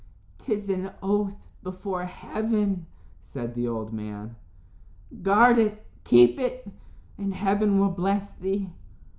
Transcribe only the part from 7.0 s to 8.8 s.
and heaven will bless thee.